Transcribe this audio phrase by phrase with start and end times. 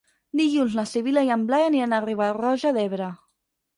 [0.39, 3.11] Dilluns na Sibil·la i en Blai aniran a Riba-roja d'Ebre.